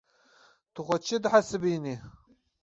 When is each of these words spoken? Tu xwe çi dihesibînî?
Tu 0.73 0.81
xwe 0.87 0.97
çi 1.05 1.17
dihesibînî? 1.23 1.95